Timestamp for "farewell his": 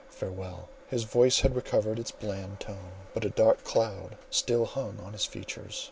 0.09-1.03